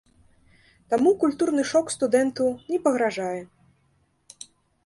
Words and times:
Таму 0.93 1.11
культурны 1.25 1.67
шок 1.71 1.93
студэнту 1.97 2.49
не 2.73 2.79
пагражае. 2.89 3.41